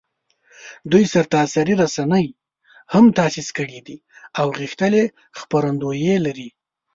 [0.91, 2.25] دوی سرتاسري رسنۍ
[2.93, 3.97] هم تاسیس کړي دي
[4.39, 5.03] او غښتلي
[5.39, 6.49] خپرندویې لري